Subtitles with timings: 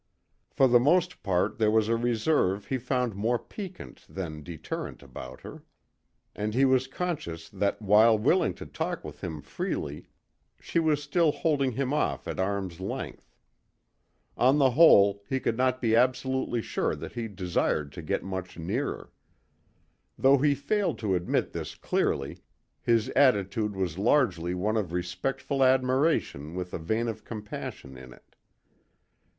[0.49, 5.41] For the most part there was a reserve he found more piquant than deterrent about
[5.41, 5.61] her,
[6.35, 10.07] and he was conscious that while willing to talk with him freely
[10.59, 13.35] she was still holding him off at arm's length.
[14.37, 18.57] On the whole, he could not be absolutely sure that he desired to get much
[18.57, 19.11] nearer.
[20.17, 22.39] Though he failed to admit this clearly,
[22.81, 28.35] his attitude was largely one of respectful admiration with a vein of compassion in it.